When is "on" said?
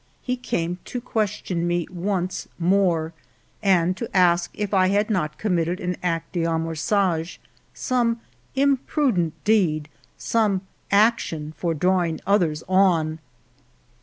12.67-13.19